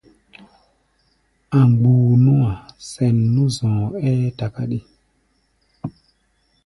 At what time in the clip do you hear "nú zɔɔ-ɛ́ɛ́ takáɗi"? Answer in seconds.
3.33-4.79